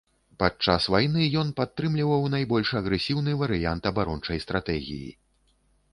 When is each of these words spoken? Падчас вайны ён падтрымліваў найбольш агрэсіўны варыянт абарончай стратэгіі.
Падчас 0.43 0.87
вайны 0.93 1.27
ён 1.41 1.51
падтрымліваў 1.59 2.25
найбольш 2.35 2.73
агрэсіўны 2.81 3.31
варыянт 3.45 3.83
абарончай 3.93 4.37
стратэгіі. 4.47 5.11